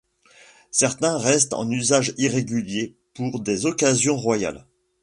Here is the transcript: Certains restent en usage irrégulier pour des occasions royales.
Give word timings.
Certains 0.71 1.15
restent 1.19 1.53
en 1.53 1.69
usage 1.69 2.15
irrégulier 2.17 2.97
pour 3.13 3.39
des 3.39 3.67
occasions 3.67 4.17
royales. 4.17 4.65